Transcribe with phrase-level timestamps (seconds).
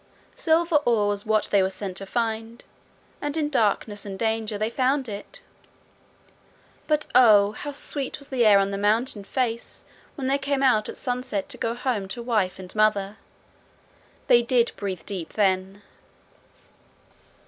[0.33, 2.63] Silver ore was what they were sent to find,
[3.21, 5.41] and in darkness and danger they found it.
[6.87, 9.85] But oh, how sweet was the air on the mountain face
[10.15, 13.17] when they came out at sunset to go home to wife and mother!
[14.25, 15.83] They did breathe deep then!